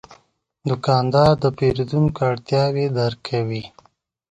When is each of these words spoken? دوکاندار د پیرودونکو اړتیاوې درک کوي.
دوکاندار 0.69 1.31
د 1.43 1.45
پیرودونکو 1.57 2.19
اړتیاوې 2.31 2.85
درک 2.97 3.19
کوي. 3.29 3.63